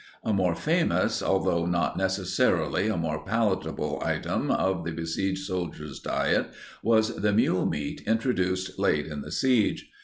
[0.23, 6.47] A more famous, although not necessarily a more palatable, item of the besieged soldiers' diet
[6.81, 9.91] was the mule meat introduced late in the siege.